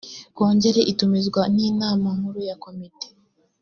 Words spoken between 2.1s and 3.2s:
nkuru ya komite